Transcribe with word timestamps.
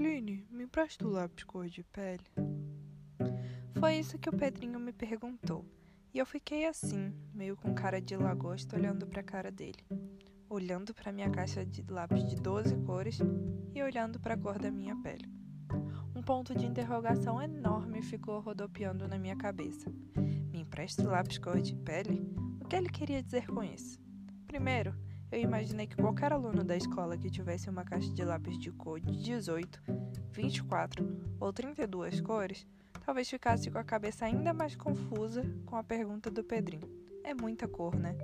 Aline, 0.00 0.46
me 0.50 0.64
empresta 0.64 1.06
o 1.06 1.10
lápis 1.10 1.44
cor 1.44 1.68
de 1.68 1.82
pele? 1.84 2.24
Foi 3.78 3.96
isso 3.96 4.18
que 4.18 4.30
o 4.30 4.32
Pedrinho 4.34 4.80
me 4.80 4.94
perguntou. 4.94 5.62
E 6.14 6.18
eu 6.18 6.24
fiquei 6.24 6.64
assim, 6.64 7.12
meio 7.34 7.54
com 7.54 7.74
cara 7.74 8.00
de 8.00 8.16
lagosta, 8.16 8.76
olhando 8.76 9.06
para 9.06 9.20
a 9.20 9.22
cara 9.22 9.50
dele, 9.50 9.84
olhando 10.48 10.94
para 10.94 11.12
minha 11.12 11.28
caixa 11.28 11.66
de 11.66 11.84
lápis 11.86 12.26
de 12.26 12.36
12 12.36 12.78
cores 12.78 13.18
e 13.74 13.82
olhando 13.82 14.18
para 14.18 14.32
a 14.32 14.38
cor 14.38 14.58
da 14.58 14.70
minha 14.70 14.96
pele. 14.96 15.28
Um 16.16 16.22
ponto 16.22 16.54
de 16.54 16.64
interrogação 16.64 17.40
enorme 17.40 18.00
ficou 18.00 18.40
rodopiando 18.40 19.06
na 19.06 19.18
minha 19.18 19.36
cabeça. 19.36 19.92
Me 20.50 20.60
empresta 20.60 21.02
o 21.02 21.10
lápis 21.10 21.36
cor 21.36 21.60
de 21.60 21.76
pele? 21.76 22.26
O 22.58 22.66
que 22.66 22.74
ele 22.74 22.88
queria 22.88 23.22
dizer 23.22 23.46
com 23.46 23.62
isso? 23.62 24.00
Primeiro, 24.46 24.94
eu 25.30 25.40
imaginei 25.40 25.86
que 25.86 25.96
qualquer 25.96 26.32
aluno 26.32 26.64
da 26.64 26.76
escola 26.76 27.16
que 27.16 27.30
tivesse 27.30 27.70
uma 27.70 27.84
caixa 27.84 28.12
de 28.12 28.24
lápis 28.24 28.58
de 28.58 28.72
cor 28.72 28.98
de 28.98 29.22
18, 29.22 29.80
24 30.32 31.36
ou 31.38 31.52
32 31.52 32.20
cores, 32.20 32.66
talvez 33.04 33.28
ficasse 33.30 33.70
com 33.70 33.78
a 33.78 33.84
cabeça 33.84 34.24
ainda 34.24 34.52
mais 34.52 34.74
confusa 34.74 35.42
com 35.64 35.76
a 35.76 35.84
pergunta 35.84 36.30
do 36.30 36.42
Pedrinho. 36.42 36.88
É 37.22 37.32
muita 37.32 37.68
cor, 37.68 37.94
né? 37.94 38.16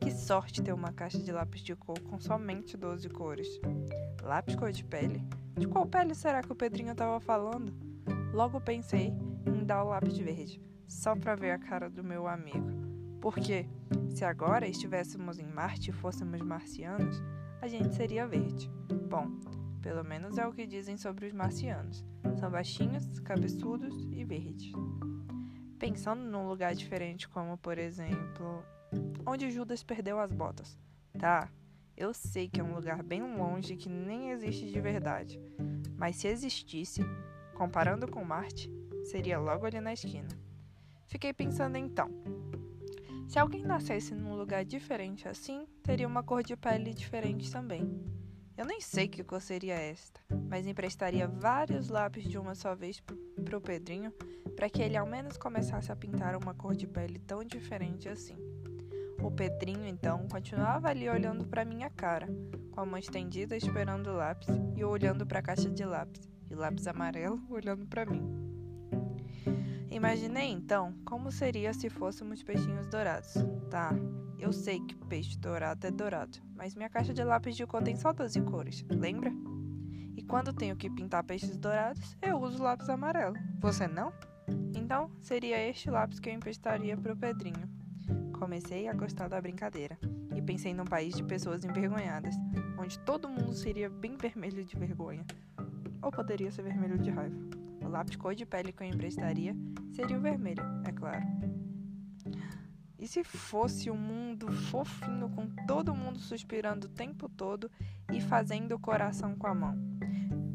Que 0.00 0.10
sorte 0.10 0.62
ter 0.62 0.72
uma 0.72 0.92
caixa 0.92 1.18
de 1.18 1.30
lápis 1.30 1.60
de 1.60 1.74
cor 1.76 2.00
com 2.00 2.18
somente 2.18 2.76
12 2.76 3.08
cores. 3.10 3.48
Lápis 4.22 4.54
cor 4.54 4.72
de 4.72 4.84
pele? 4.84 5.22
De 5.58 5.66
qual 5.66 5.86
pele 5.86 6.14
será 6.14 6.42
que 6.42 6.52
o 6.52 6.56
Pedrinho 6.56 6.92
estava 6.92 7.20
falando? 7.20 7.74
Logo 8.32 8.60
pensei 8.60 9.12
em 9.46 9.64
dar 9.64 9.84
o 9.84 9.88
lápis 9.88 10.16
verde, 10.16 10.62
só 10.88 11.14
para 11.14 11.34
ver 11.34 11.50
a 11.50 11.58
cara 11.58 11.90
do 11.90 12.04
meu 12.04 12.26
amigo. 12.26 12.95
Porque 13.20 13.66
se 14.10 14.24
agora 14.24 14.68
estivéssemos 14.68 15.38
em 15.38 15.46
Marte 15.46 15.90
e 15.90 15.92
fôssemos 15.92 16.40
marcianos, 16.40 17.22
a 17.60 17.68
gente 17.68 17.94
seria 17.94 18.26
verde. 18.26 18.70
Bom, 19.08 19.30
pelo 19.82 20.02
menos 20.04 20.38
é 20.38 20.46
o 20.46 20.52
que 20.52 20.66
dizem 20.66 20.96
sobre 20.96 21.26
os 21.26 21.32
marcianos. 21.32 22.04
São 22.38 22.50
baixinhos, 22.50 23.20
cabeçudos 23.20 23.94
e 24.10 24.24
verdes. 24.24 24.72
Pensando 25.78 26.22
num 26.22 26.48
lugar 26.48 26.74
diferente, 26.74 27.28
como 27.28 27.56
por 27.58 27.78
exemplo, 27.78 28.64
onde 29.26 29.50
Judas 29.50 29.82
perdeu 29.82 30.18
as 30.18 30.32
botas. 30.32 30.78
Tá, 31.18 31.50
eu 31.96 32.12
sei 32.12 32.48
que 32.48 32.60
é 32.60 32.64
um 32.64 32.74
lugar 32.74 33.02
bem 33.02 33.22
longe 33.36 33.76
que 33.76 33.88
nem 33.88 34.30
existe 34.30 34.70
de 34.70 34.80
verdade, 34.80 35.40
mas 35.96 36.16
se 36.16 36.28
existisse, 36.28 37.02
comparando 37.54 38.06
com 38.06 38.24
Marte, 38.24 38.70
seria 39.04 39.38
logo 39.38 39.64
ali 39.64 39.80
na 39.80 39.92
esquina. 39.92 40.28
Fiquei 41.06 41.32
pensando 41.32 41.76
então, 41.76 42.10
se 43.26 43.38
alguém 43.38 43.64
nascesse 43.64 44.14
num 44.14 44.36
lugar 44.36 44.64
diferente 44.64 45.28
assim, 45.28 45.66
teria 45.82 46.06
uma 46.06 46.22
cor 46.22 46.42
de 46.42 46.56
pele 46.56 46.94
diferente 46.94 47.50
também. 47.50 48.00
Eu 48.56 48.64
nem 48.64 48.80
sei 48.80 49.06
que 49.06 49.22
cor 49.22 49.40
seria 49.40 49.74
esta, 49.74 50.20
mas 50.48 50.66
emprestaria 50.66 51.28
vários 51.28 51.88
lápis 51.88 52.24
de 52.24 52.38
uma 52.38 52.54
só 52.54 52.74
vez 52.74 53.02
pro 53.44 53.60
Pedrinho 53.60 54.12
para 54.54 54.70
que 54.70 54.80
ele 54.80 54.96
ao 54.96 55.06
menos 55.06 55.36
começasse 55.36 55.92
a 55.92 55.96
pintar 55.96 56.34
uma 56.34 56.54
cor 56.54 56.74
de 56.74 56.86
pele 56.86 57.18
tão 57.18 57.44
diferente 57.44 58.08
assim. 58.08 58.36
O 59.22 59.30
Pedrinho 59.30 59.86
então 59.86 60.26
continuava 60.28 60.88
ali 60.88 61.08
olhando 61.08 61.46
para 61.46 61.64
minha 61.64 61.90
cara, 61.90 62.28
com 62.70 62.80
a 62.80 62.86
mão 62.86 62.98
estendida 62.98 63.56
esperando 63.56 64.08
o 64.08 64.16
lápis 64.16 64.48
e 64.74 64.84
olhando 64.84 65.26
para 65.26 65.40
a 65.40 65.42
caixa 65.42 65.68
de 65.68 65.84
lápis, 65.84 66.26
e 66.48 66.54
o 66.54 66.58
lápis 66.58 66.86
amarelo 66.86 67.42
olhando 67.50 67.86
para 67.86 68.06
mim. 68.06 68.55
Imaginei 70.06 70.52
então 70.52 70.94
como 71.04 71.32
seria 71.32 71.74
se 71.74 71.90
fôssemos 71.90 72.40
peixinhos 72.40 72.86
dourados. 72.86 73.34
Tá, 73.68 73.90
eu 74.38 74.52
sei 74.52 74.78
que 74.78 74.94
peixe 74.94 75.36
dourado 75.36 75.84
é 75.84 75.90
dourado, 75.90 76.38
mas 76.54 76.76
minha 76.76 76.88
caixa 76.88 77.12
de 77.12 77.24
lápis 77.24 77.56
de 77.56 77.66
cor 77.66 77.82
tem 77.82 77.96
só 77.96 78.12
12 78.12 78.40
cores, 78.42 78.84
lembra? 78.88 79.32
E 80.16 80.22
quando 80.22 80.52
tenho 80.52 80.76
que 80.76 80.88
pintar 80.88 81.24
peixes 81.24 81.56
dourados, 81.56 82.16
eu 82.22 82.38
uso 82.38 82.62
lápis 82.62 82.88
amarelo. 82.88 83.34
Você 83.58 83.88
não? 83.88 84.12
Então, 84.76 85.10
seria 85.18 85.58
este 85.68 85.90
lápis 85.90 86.20
que 86.20 86.30
eu 86.30 86.34
emprestaria 86.34 86.96
pro 86.96 87.16
Pedrinho. 87.16 87.68
Comecei 88.38 88.86
a 88.86 88.94
gostar 88.94 89.26
da 89.26 89.40
brincadeira 89.40 89.98
e 90.36 90.40
pensei 90.40 90.72
num 90.72 90.84
país 90.84 91.16
de 91.16 91.24
pessoas 91.24 91.64
envergonhadas, 91.64 92.36
onde 92.78 92.96
todo 93.00 93.28
mundo 93.28 93.54
seria 93.54 93.90
bem 93.90 94.16
vermelho 94.16 94.64
de 94.64 94.76
vergonha. 94.76 95.26
Ou 96.00 96.12
poderia 96.12 96.52
ser 96.52 96.62
vermelho 96.62 96.96
de 96.96 97.10
raiva. 97.10 97.55
O 97.86 97.88
lápis 97.88 98.16
cor 98.16 98.34
de 98.34 98.44
pele 98.44 98.72
que 98.72 98.82
eu 98.82 98.88
emprestaria 98.88 99.54
seria 99.92 100.18
o 100.18 100.20
vermelho, 100.20 100.62
é 100.84 100.90
claro. 100.90 101.24
E 102.98 103.06
se 103.06 103.22
fosse 103.22 103.88
um 103.88 103.96
mundo 103.96 104.50
fofinho 104.50 105.30
com 105.30 105.48
todo 105.68 105.94
mundo 105.94 106.18
suspirando 106.18 106.88
o 106.88 106.90
tempo 106.90 107.28
todo 107.28 107.70
e 108.12 108.20
fazendo 108.20 108.74
o 108.74 108.78
coração 108.78 109.36
com 109.36 109.46
a 109.46 109.54
mão? 109.54 109.78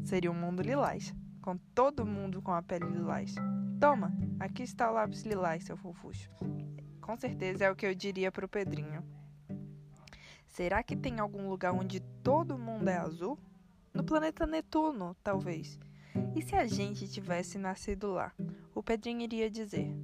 Seria 0.04 0.30
um 0.30 0.34
mundo 0.34 0.60
lilás, 0.60 1.14
com 1.40 1.56
todo 1.74 2.04
mundo 2.04 2.42
com 2.42 2.52
a 2.52 2.62
pele 2.62 2.84
lilás. 2.84 3.34
Toma, 3.80 4.12
aqui 4.38 4.62
está 4.62 4.90
o 4.90 4.94
lápis 4.94 5.22
lilás, 5.22 5.64
seu 5.64 5.76
fofucho. 5.76 6.28
Com 7.00 7.16
certeza 7.16 7.64
é 7.64 7.70
o 7.70 7.74
que 7.74 7.86
eu 7.86 7.94
diria 7.94 8.30
pro 8.30 8.46
Pedrinho. 8.46 9.02
Será 10.48 10.82
que 10.82 10.94
tem 10.94 11.18
algum 11.18 11.48
lugar 11.48 11.72
onde 11.72 11.98
todo 12.22 12.58
mundo 12.58 12.88
é 12.88 12.98
azul? 12.98 13.38
No 13.94 14.04
planeta 14.04 14.46
Netuno, 14.46 15.16
talvez. 15.24 15.80
E 16.34 16.42
se 16.42 16.54
a 16.54 16.66
gente 16.66 17.08
tivesse 17.08 17.58
nascido 17.58 18.12
lá? 18.12 18.32
O 18.74 18.82
Pedrinho 18.82 19.22
iria 19.22 19.50
dizer. 19.50 19.94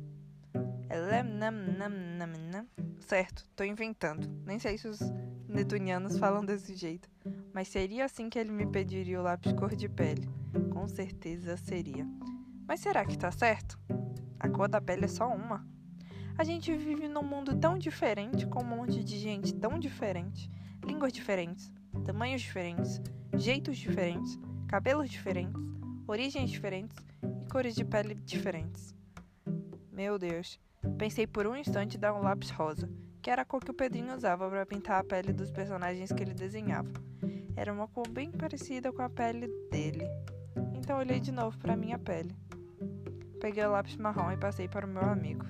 Certo, 3.00 3.46
tô 3.56 3.64
inventando. 3.64 4.28
Nem 4.44 4.58
sei 4.58 4.78
se 4.78 4.88
os 4.88 5.00
netunianos 5.48 6.18
falam 6.18 6.44
desse 6.44 6.74
jeito. 6.74 7.08
Mas 7.52 7.68
seria 7.68 8.04
assim 8.04 8.28
que 8.28 8.38
ele 8.38 8.50
me 8.50 8.66
pediria 8.66 9.20
o 9.20 9.22
lápis 9.22 9.52
cor 9.52 9.74
de 9.74 9.88
pele. 9.88 10.28
Com 10.70 10.86
certeza 10.86 11.56
seria. 11.56 12.06
Mas 12.66 12.80
será 12.80 13.04
que 13.04 13.18
tá 13.18 13.30
certo? 13.30 13.78
A 14.38 14.48
cor 14.48 14.68
da 14.68 14.80
pele 14.80 15.06
é 15.06 15.08
só 15.08 15.28
uma. 15.28 15.66
A 16.36 16.44
gente 16.44 16.72
vive 16.76 17.08
num 17.08 17.24
mundo 17.24 17.56
tão 17.56 17.76
diferente, 17.76 18.46
com 18.46 18.62
um 18.62 18.66
monte 18.66 19.02
de 19.02 19.18
gente 19.18 19.52
tão 19.52 19.76
diferente, 19.76 20.48
línguas 20.84 21.12
diferentes, 21.12 21.72
tamanhos 22.04 22.42
diferentes, 22.42 23.00
jeitos 23.36 23.76
diferentes, 23.76 24.38
cabelos 24.68 25.10
diferentes, 25.10 25.60
origens 26.08 26.50
diferentes 26.50 26.96
e 27.22 27.50
cores 27.50 27.74
de 27.74 27.84
pele 27.84 28.14
diferentes. 28.14 28.94
Meu 29.92 30.18
Deus, 30.18 30.58
pensei 30.96 31.26
por 31.26 31.46
um 31.46 31.54
instante 31.54 31.98
em 31.98 32.00
dar 32.00 32.14
um 32.14 32.22
lápis 32.22 32.48
rosa, 32.48 32.88
que 33.20 33.30
era 33.30 33.42
a 33.42 33.44
cor 33.44 33.62
que 33.62 33.70
o 33.70 33.74
Pedrinho 33.74 34.16
usava 34.16 34.48
para 34.48 34.64
pintar 34.64 35.00
a 35.00 35.04
pele 35.04 35.34
dos 35.34 35.50
personagens 35.50 36.10
que 36.10 36.22
ele 36.22 36.32
desenhava. 36.32 36.90
Era 37.54 37.70
uma 37.70 37.86
cor 37.86 38.08
bem 38.08 38.32
parecida 38.32 38.90
com 38.90 39.02
a 39.02 39.10
pele 39.10 39.48
dele. 39.70 40.06
Então 40.72 40.96
olhei 40.96 41.20
de 41.20 41.30
novo 41.30 41.58
para 41.58 41.76
minha 41.76 41.98
pele. 41.98 42.34
Peguei 43.38 43.66
o 43.66 43.70
lápis 43.70 43.96
marrom 43.96 44.32
e 44.32 44.36
passei 44.38 44.66
para 44.66 44.86
o 44.86 44.88
meu 44.88 45.04
amigo. 45.04 45.44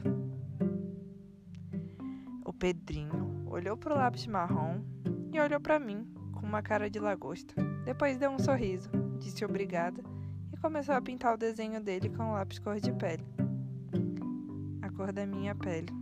O 2.45 2.53
Pedrinho 2.53 3.47
olhou 3.47 3.77
para 3.77 3.95
o 3.95 3.97
lápis 3.97 4.27
marrom 4.27 4.83
e 5.33 5.39
olhou 5.39 5.61
para 5.61 5.79
mim 5.79 6.05
com 6.33 6.45
uma 6.45 6.63
cara 6.63 6.91
de 6.91 6.99
lagosta. 6.99 7.55
Depois 7.85 8.19
deu 8.19 8.31
um 8.31 8.41
sorriso, 8.41 8.91
disse 9.21 9.45
obrigada 9.45 10.03
começou 10.61 10.95
a 10.95 11.01
pintar 11.01 11.35
o 11.35 11.39
desenho 11.39 11.81
dele 11.81 12.09
com 12.11 12.33
lápis 12.33 12.59
cor 12.59 12.81
de 12.81 12.93
pele. 12.93 13.25
A 14.83 14.91
cor 14.91 15.13
da 15.13 15.27
minha 15.27 15.55
pele. 15.55 15.98